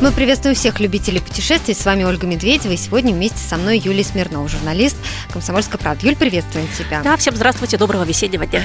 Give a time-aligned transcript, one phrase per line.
[0.00, 1.74] Мы приветствуем всех любителей путешествий.
[1.74, 2.72] С вами Ольга Медведева.
[2.72, 4.96] И сегодня вместе со мной Юлия Смирнова, журналист
[5.32, 6.08] «Комсомольской правды».
[6.08, 7.00] Юль, приветствуем тебя.
[7.02, 8.62] Да, всем здравствуйте, доброго весеннего дня.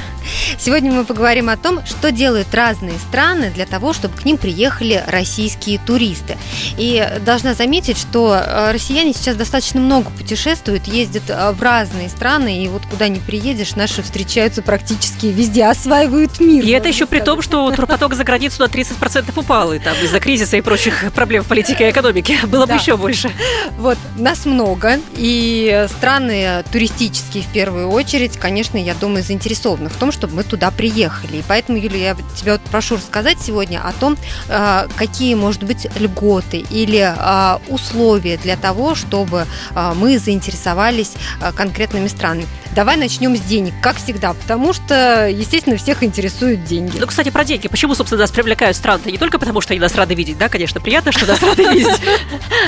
[0.57, 5.03] Сегодня мы поговорим о том, что делают разные страны для того, чтобы к ним приехали
[5.07, 6.35] российские туристы.
[6.77, 12.63] И должна заметить, что э, россияне сейчас достаточно много путешествуют, ездят э, в разные страны,
[12.63, 16.65] и вот куда ни приедешь, наши встречаются практически везде, осваивают мир.
[16.65, 17.09] И это еще сказать.
[17.09, 21.11] при том, что турпоток за границу на 30% упал, и там из-за кризиса и прочих
[21.19, 22.39] проблем проблем в политике и экономике.
[22.47, 22.73] Было да.
[22.73, 23.31] бы еще больше.
[23.77, 30.11] Вот, нас много, и страны туристические в первую очередь, конечно, я думаю, заинтересованы в том,
[30.11, 31.37] чтобы мы туда приехали.
[31.37, 34.17] И поэтому, Юлия, я тебя вот прошу рассказать сегодня о том,
[34.49, 39.45] а, какие, может быть, льготы или а, условия для того, чтобы
[39.75, 41.11] а, мы заинтересовались
[41.55, 42.47] конкретными странами.
[42.75, 46.97] Давай начнем с денег, как всегда, потому что, естественно, всех интересуют деньги.
[46.99, 47.67] Ну, кстати, про деньги.
[47.67, 49.01] Почему, собственно, нас привлекают страны?
[49.05, 51.99] Не только потому, что они нас рады видеть, да, конечно, приятно, что нас рады видеть.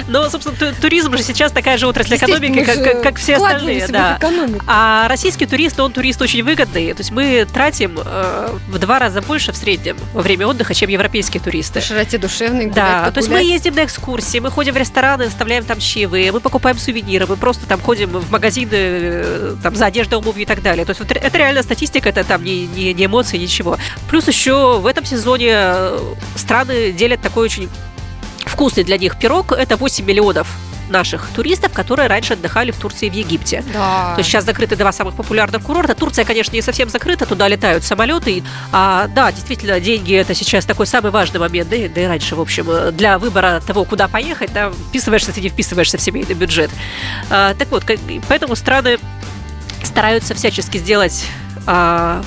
[0.07, 3.87] Но, собственно, туризм же сейчас такая же отрасль экономики, как, как, как все остальные.
[3.87, 4.19] Да.
[4.67, 6.93] А российский турист, он турист очень выгодный.
[6.93, 10.89] То есть мы тратим э, в два раза больше в среднем во время отдыха, чем
[10.89, 11.79] европейские туристы.
[11.79, 15.63] По широте душевной Да, то есть мы ездим на экскурсии, мы ходим в рестораны, оставляем
[15.63, 20.15] там чаевые, мы покупаем сувениры, мы просто там ходим в магазины э, там, за одеждой,
[20.15, 20.85] обувью и так далее.
[20.85, 23.77] То есть вот это реально статистика, это там не, не, не эмоции, ничего.
[24.09, 25.99] Плюс еще в этом сезоне э,
[26.35, 27.69] страны делят такой очень
[28.45, 29.51] вкусный для них пирог.
[29.51, 30.47] Это 8 миллионов
[30.91, 33.63] наших туристов, которые раньше отдыхали в Турции и в Египте.
[33.73, 34.13] Да.
[34.13, 35.95] То есть сейчас закрыты два самых популярных курорта.
[35.95, 38.43] Турция, конечно, не совсем закрыта, туда летают самолеты.
[38.71, 42.35] А, да, действительно, деньги это сейчас такой самый важный момент, да и, да и раньше,
[42.35, 46.69] в общем, для выбора того, куда поехать, да, вписываешься ты не вписываешься в семейный бюджет.
[47.29, 47.83] А, так вот,
[48.27, 48.99] поэтому страны
[49.83, 51.25] стараются всячески сделать
[51.67, 52.23] а,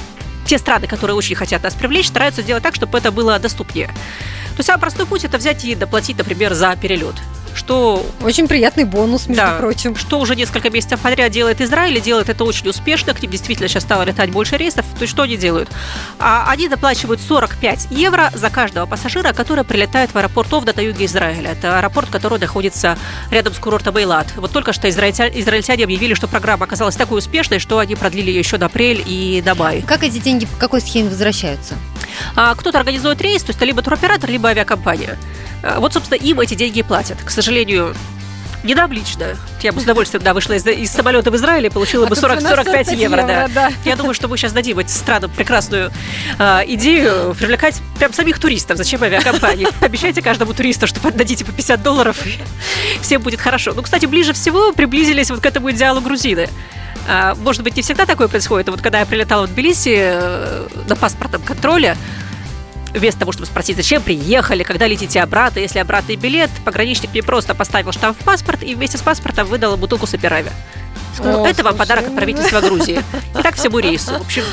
[0.47, 3.87] те страны, которые очень хотят нас привлечь, стараются сделать так, чтобы это было доступнее.
[3.87, 7.17] То есть самый простой путь это взять и доплатить, например, за перелет
[7.65, 8.05] что...
[8.23, 9.97] Очень приятный бонус, между да, прочим.
[9.97, 13.69] Что уже несколько месяцев подряд делает Израиль, и делает это очень успешно, к ним действительно
[13.69, 14.85] сейчас стало летать больше рейсов.
[14.95, 15.71] То есть что они делают?
[16.19, 21.07] А, они доплачивают 45 евро за каждого пассажира, который прилетает в аэропорт Овда на юге
[21.07, 21.53] Израиля.
[21.53, 22.99] Это аэропорт, который находится
[23.31, 24.27] рядом с курортом Эйлат.
[24.37, 28.41] Вот только что израильтяне, израильтяне объявили, что программа оказалась такой успешной, что они продлили ее
[28.41, 29.83] еще на апрель и на май.
[29.87, 31.75] Как эти деньги, по какой схеме возвращаются?
[32.37, 35.19] А, кто-то организует рейс, то есть это либо туроператор, либо авиакомпания.
[35.65, 37.19] А, вот, собственно, им эти деньги платят.
[37.23, 37.95] К сожалению,
[38.65, 39.37] не дам лично.
[39.63, 42.41] Я бы с удовольствием да, вышла из, из самолета в Израиле получила а бы 40,
[42.41, 43.21] 45 евро.
[43.21, 43.49] евро да.
[43.49, 43.71] Да.
[43.85, 45.91] Я думаю, что мы сейчас дадим этим странам прекрасную
[46.39, 48.77] э, идею привлекать прям самих туристов.
[48.77, 49.69] Зачем авиакомпании?
[49.85, 52.39] Обещайте каждому туристу, что дадите по 50 долларов, и
[53.01, 53.73] всем будет хорошо.
[53.75, 56.49] Ну, кстати, ближе всего приблизились вот к этому идеалу грузины.
[57.43, 58.71] Может быть, не всегда такое происходит.
[58.71, 61.99] Вот когда я прилетала в Тбилиси э, на паспортном контроле,
[62.99, 67.55] вместо того, чтобы спросить, зачем приехали, когда летите обратно, если обратный билет, пограничник мне просто
[67.55, 70.51] поставил штамп в паспорт и вместе с паспортом выдал бутылку саперави.
[71.15, 73.03] Сказал, О, это вам подарок от правительства Грузии.
[73.39, 74.15] И так всему рейсу.
[74.15, 74.45] В общем,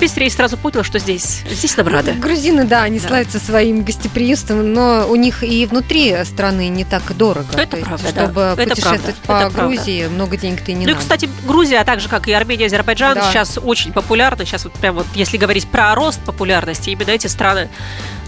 [0.00, 2.12] весь рейс сразу понял, что здесь, здесь нам рады.
[2.12, 3.08] Грузины, да, они да.
[3.08, 7.48] славятся своим гостеприимством, но у них и внутри страны не так дорого.
[7.56, 8.56] Это есть, правда, Чтобы да.
[8.56, 10.14] путешествовать это по это Грузии, правда.
[10.14, 10.98] много денег-то и не ну, надо.
[10.98, 13.30] и, кстати, Грузия, а так же, как и Армения, Азербайджан, да.
[13.30, 14.44] сейчас очень популярны.
[14.44, 17.68] Сейчас вот прям вот, если говорить про рост популярности, именно эти страны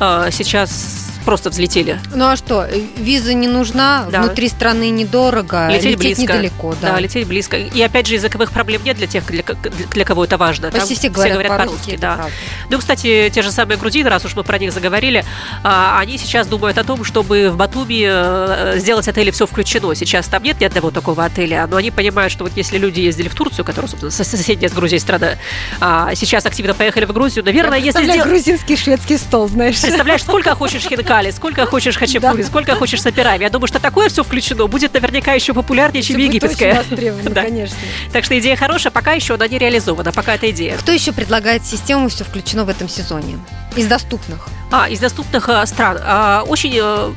[0.00, 1.98] э, сейчас просто взлетели.
[2.14, 2.66] Ну а что,
[2.96, 4.22] виза не нужна, да.
[4.22, 6.22] внутри страны недорого, лететь, лететь близко.
[6.22, 6.74] недалеко.
[6.80, 6.92] Да.
[6.92, 7.56] да, лететь близко.
[7.56, 10.70] И опять же, языковых проблем нет для тех, для, для кого это важно.
[10.70, 11.96] Почти все говорят, говорят по-русски.
[12.00, 12.14] да.
[12.14, 12.32] Правда.
[12.70, 15.24] Ну, кстати, те же самые грузины, раз уж мы про них заговорили,
[15.62, 19.94] а, они сейчас думают о том, чтобы в Батуми э, сделать отели все включено.
[19.94, 23.28] Сейчас там нет ни одного такого отеля, но они понимают, что вот если люди ездили
[23.28, 25.32] в Турцию, которая, собственно, соседняя с Грузией страна,
[25.80, 28.28] а сейчас активно поехали в Грузию, наверное, если сделать...
[28.28, 29.80] грузинский шведский стол, знаешь.
[29.80, 33.42] Представляешь, сколько хочешь хинкали, сколько хочешь хачапури, сколько хочешь сапирави.
[33.42, 36.84] Я думаю, что такое все включено будет наверняка еще популярнее, чем египетская.
[36.90, 37.42] да.
[37.42, 37.76] конечно.
[38.12, 40.76] Так что идея хорошая, пока еще она не реализована, пока это идея.
[40.76, 43.38] Кто еще предлагает систему «Все включено» в этом сезоне?
[43.76, 44.48] Из доступных.
[44.70, 45.98] А, из доступных а, стран.
[46.02, 47.12] А, очень а,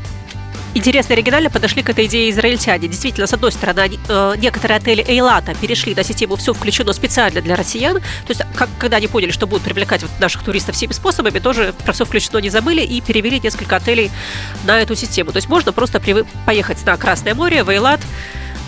[0.73, 2.87] интересно оригинально подошли к этой идее израильтяне.
[2.87, 7.55] Действительно, с одной стороны, э, некоторые отели Эйлата перешли на систему «все включено» специально для
[7.55, 7.97] россиян.
[7.97, 11.73] То есть, как, когда они поняли, что будут привлекать вот наших туристов всеми способами, тоже
[11.85, 14.11] про «все включено» не забыли и перевели несколько отелей
[14.65, 15.31] на эту систему.
[15.31, 16.01] То есть, можно просто
[16.45, 18.01] поехать на Красное море, в Эйлат,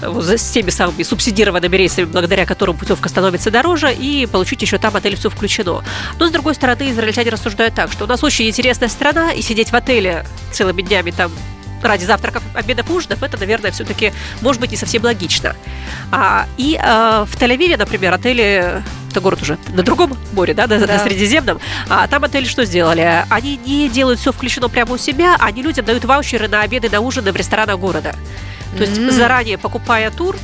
[0.01, 5.15] с теми самыми субсидированными рейсами, благодаря которым путевка становится дороже, и получить еще там отель
[5.15, 5.83] все включено.
[6.19, 9.71] Но, с другой стороны, израильтяне рассуждают так, что у нас очень интересная страна, и сидеть
[9.71, 11.31] в отеле целыми днями там
[11.87, 15.55] ради завтраков, обедов, ужинов, это, наверное, все-таки может быть не совсем логично.
[16.11, 18.83] А, и а, в Тель-Авиве, например, отели
[19.15, 20.87] это город уже на другом море, да, на, да.
[20.87, 21.59] на Средиземном.
[21.89, 23.23] А там отели что сделали?
[23.29, 26.99] Они не делают все включено прямо у себя, они людям дают ваучеры на обеды, на
[26.99, 28.13] ужины в ресторанах города.
[28.77, 29.11] То есть mm-hmm.
[29.11, 30.35] заранее покупая тур,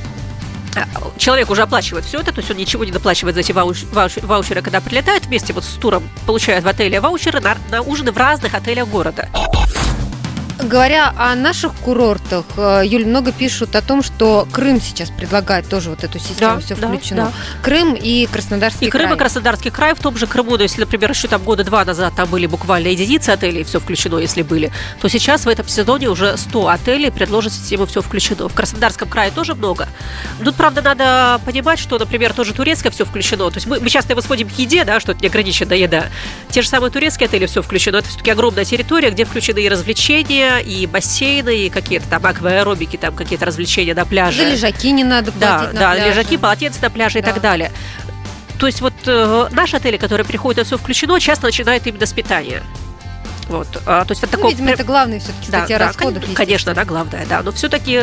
[0.76, 0.86] а,
[1.18, 4.18] человек уже оплачивает все это, то есть он ничего не доплачивает за эти вауч, вауч,
[4.22, 8.18] ваучеры, когда прилетает вместе вот с туром, получает в отеле ваучеры на, на ужины в
[8.18, 9.28] разных отелях города.
[10.64, 15.90] Говоря о наших курортах, э, Юль, много пишут о том, что Крым сейчас предлагает тоже
[15.90, 17.26] вот эту систему, да, все да, включено.
[17.26, 17.32] Да.
[17.64, 19.04] Крым и Краснодарский и край.
[19.04, 21.64] И Крым и Краснодарский край в том же Крыму, но если, например, еще там года
[21.64, 24.72] два назад там были буквально единицы отелей, все включено, если были,
[25.02, 28.48] то сейчас в этом сезоне уже 100 отелей предложат систему все включено.
[28.48, 29.88] В Краснодарском крае тоже много.
[30.44, 33.50] Тут, правда, надо понимать, что, например, тоже турецкое все включено.
[33.50, 36.06] То есть мы, мы часто восходим к еде, да, что это неограниченная еда.
[36.50, 37.98] Те же самые турецкие отели все включено.
[37.98, 43.16] Это все-таки огромная территория, где включены и развлечения, и бассейны, и какие-то там акваэробики, там
[43.16, 44.44] какие-то развлечения на пляже.
[44.44, 46.10] За лежаки не надо платить Да, да, пляже.
[46.10, 47.30] лежаки, полотенца на пляже да.
[47.30, 47.72] и так далее.
[48.60, 52.14] То есть вот э, наши отели, которые приходят, это все включено, часто начинают именно с
[52.14, 52.62] питания.
[53.48, 54.52] Вот, а, то есть вот ну, такого...
[54.52, 56.24] видимо, это главная все-таки статья да, расходов.
[56.28, 57.42] Да, конечно, да, главное, да.
[57.42, 58.02] Но все-таки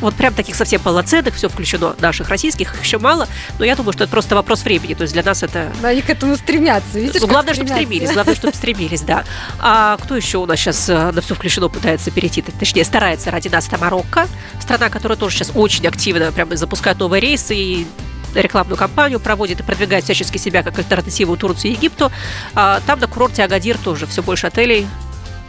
[0.00, 4.04] вот прям таких совсем полноценных, все включено, наших российских еще мало, но я думаю, что
[4.04, 5.72] это просто вопрос времени, то есть для нас это...
[5.80, 9.24] Да, они к этому стремятся, видишь, ну, Главное, чтобы стремились, главное, чтобы стремились, да.
[9.58, 13.48] А кто еще у нас сейчас э, на все включено пытается перейти, точнее, старается ради
[13.48, 14.26] нас, это Марокко,
[14.60, 17.86] страна, которая тоже сейчас очень активно прямо запускает новые рейсы и
[18.34, 22.12] рекламную кампанию проводит и продвигает всячески себя как альтернативу Турции и Египту.
[22.54, 24.86] А, там на курорте Агадир тоже все больше отелей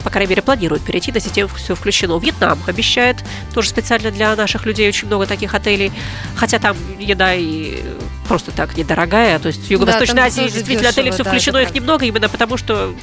[0.02, 1.12] по крайней мере, планируют перейти.
[1.12, 2.18] На систему все включено.
[2.20, 3.18] Вьетнам обещает,
[3.54, 5.92] тоже специально для наших людей очень много таких отелей,
[6.36, 7.82] хотя там еда и
[8.28, 11.58] просто так недорогая, то есть в Юго-Восточной да, Азии действительно дешево, отели все да, включено,
[11.58, 12.94] их немного, именно потому что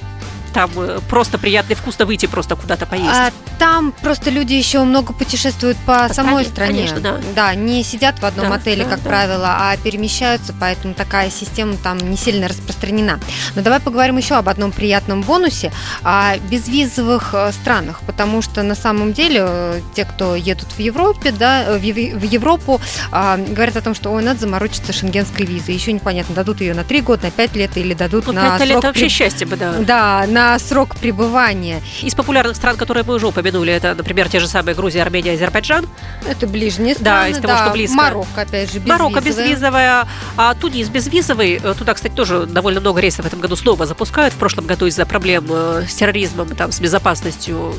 [0.59, 3.09] там э, просто приятно и вкусно выйти просто куда-то поесть.
[3.13, 6.89] А там просто люди еще много путешествуют по, по самой стране.
[6.89, 7.21] Конечно, да.
[7.37, 9.09] Да, не сидят в одном да, отеле, да, как да.
[9.09, 13.21] правило, а перемещаются, поэтому такая система там не сильно распространена.
[13.55, 15.73] Но давай поговорим еще об одном приятном бонусе
[16.03, 21.31] о безвизовых э, странах, потому что на самом деле э, те, кто едут в Европе,
[21.31, 22.81] да, в Европу,
[23.13, 25.75] а, говорят о том, что ой, надо заморочиться шенгенской визой.
[25.75, 28.57] Еще непонятно, дадут ее на 3 года, на 5 лет или дадут ну, на 5
[28.57, 28.69] срок...
[28.69, 29.75] лет это вообще счастье бы, да.
[29.79, 31.83] Да, на срок пребывания.
[32.03, 35.87] Из популярных стран, которые мы уже упомянули, это, например, те же самые Грузия, Армения, Азербайджан.
[36.29, 37.11] Это ближние страны.
[37.11, 37.65] Да, из того, да.
[37.65, 37.97] что близко.
[37.97, 38.99] Марокко, опять же, безвизовая.
[38.99, 40.09] Марокко безвизовая.
[40.37, 41.61] А Тунис безвизовый.
[41.63, 44.35] Э, туда, кстати, тоже довольно много рейсов в этом году снова запускают.
[44.35, 47.75] В прошлом году из-за проблем э, с терроризмом, там, с безопасностью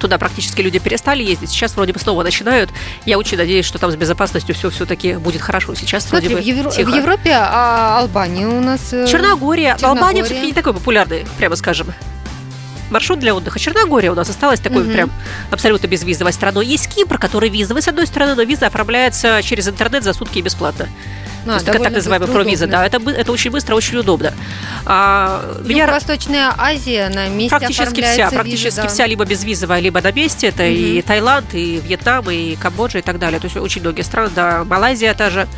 [0.00, 1.50] туда практически люди перестали ездить.
[1.50, 2.70] Сейчас вроде бы снова начинают.
[3.06, 5.74] Я очень надеюсь, что там с безопасностью все все-таки будет хорошо.
[5.74, 6.70] Сейчас Смотри, вроде бы в, Евро...
[6.70, 6.90] тихо.
[6.90, 8.90] в Европе а Албания у нас...
[8.90, 9.76] Черногория.
[9.76, 9.76] Черногория.
[9.82, 11.88] Албания все-таки не такой популярный, прямо скажем
[12.92, 13.58] маршрут для отдыха.
[13.58, 14.92] Черногория у нас осталась такой угу.
[14.92, 15.10] прям
[15.50, 16.66] абсолютно безвизовой страной.
[16.66, 20.42] Есть Кипр, который визовый, с одной стороны, но виза оформляется через интернет за сутки и
[20.42, 20.88] бесплатно.
[21.44, 24.32] А, То есть так, называемая провиза, да, это, это очень быстро, очень удобно.
[24.86, 25.86] А, меня...
[25.86, 28.88] Восточная Азия на месте Практически вся, практически виза, да.
[28.88, 30.48] вся либо безвизовая, либо на месте.
[30.48, 30.72] Это угу.
[30.72, 33.40] и Таиланд, и Вьетнам, и Камбоджа, и так далее.
[33.40, 35.48] То есть очень многие страны, да, Малайзия та же.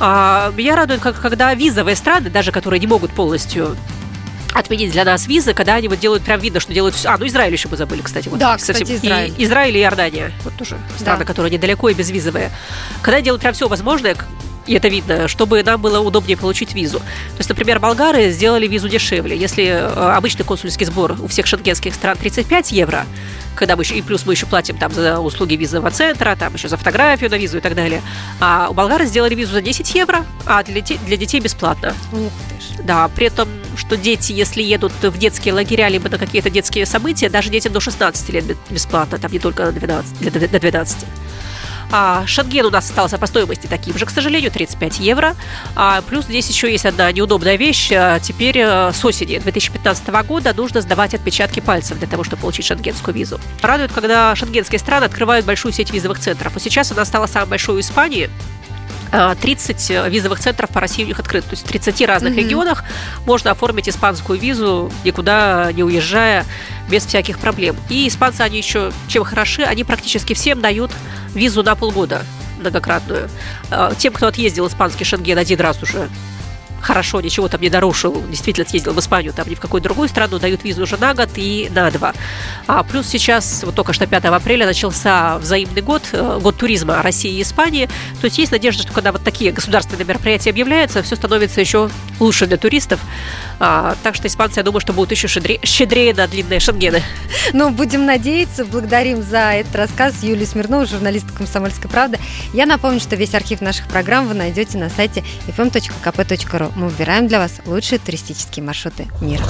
[0.00, 3.76] А, меня радует, как, когда визовые страны, даже которые не могут полностью
[4.56, 7.08] отменить для нас визы, когда они вот делают прям видно, что делают все.
[7.08, 8.28] А, ну Израиль еще мы забыли, кстати.
[8.28, 8.96] Вот, да, кстати, совсем.
[8.96, 9.34] Израиль.
[9.36, 10.32] И Израиль и Иордания.
[10.44, 11.24] Вот тоже страны, да.
[11.24, 12.50] которые недалеко и безвизовые.
[13.02, 14.16] Когда делают прям все возможное,
[14.66, 16.98] и это видно, чтобы нам было удобнее получить визу.
[16.98, 19.36] То есть, например, болгары сделали визу дешевле.
[19.36, 23.06] Если э, обычный консульский сбор у всех шенгенских стран 35 евро,
[23.54, 26.68] когда мы еще, и плюс мы еще платим там за услуги визового центра, там еще
[26.68, 28.02] за фотографию на визу и так далее.
[28.40, 31.94] А у болгар сделали визу за 10 евро, а для детей, для детей бесплатно.
[32.12, 32.84] Ух ты ж.
[32.84, 37.28] Да, при этом, что дети, если едут в детские лагеря, либо на какие-то детские события,
[37.28, 40.32] даже детям до 16 лет бесплатно, там не только до 12.
[40.32, 40.98] До 12.
[41.90, 45.36] А Шенген у нас остался по стоимости таким же, к сожалению, 35 евро.
[45.74, 47.90] А, плюс здесь еще есть одна неудобная вещь.
[47.92, 52.66] А, теперь э, с осени 2015 года нужно сдавать отпечатки пальцев для того, чтобы получить
[52.66, 53.40] шенгенскую визу.
[53.62, 56.54] Радует, когда шенгенские страны открывают большую сеть визовых центров.
[56.54, 58.30] Вот сейчас она стала самой большой в Испании.
[59.10, 61.48] 30 а, визовых центров по России у них открыты.
[61.48, 62.36] То есть в 30 разных mm-hmm.
[62.36, 62.84] регионах
[63.24, 66.44] можно оформить испанскую визу, никуда не уезжая,
[66.88, 67.76] без всяких проблем.
[67.88, 70.90] И испанцы, они еще чем хороши, они практически всем дают
[71.34, 72.22] визу на полгода
[72.58, 73.28] многократную.
[73.70, 76.08] А, тем, кто отъездил испанский Шенген один раз уже,
[76.86, 80.38] хорошо, ничего там не нарушил, действительно съездил в Испанию, там ни в какую другую страну,
[80.38, 82.14] дают визу уже на год и на два.
[82.68, 87.38] А плюс сейчас, вот только что 5 апреля начался взаимный год, э, год туризма России
[87.38, 87.86] и Испании.
[88.20, 91.90] То есть есть надежда, что когда вот такие государственные мероприятия объявляются, все становится еще
[92.20, 93.00] лучше для туристов.
[93.58, 97.02] А, так что испанцы, я думаю, что будут еще щедрее, щедрее на длинные шенгены.
[97.52, 98.64] Ну, будем надеяться.
[98.64, 102.18] Благодарим за этот рассказ Юлию Смирнову, журналист «Комсомольской правды».
[102.52, 107.38] Я напомню, что весь архив наших программ вы найдете на сайте fm.kp.ru мы выбираем для
[107.38, 109.42] вас лучшие туристические маршруты мира.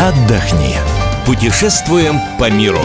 [0.00, 0.76] Отдохни.
[1.24, 2.80] Путешествуем по миру.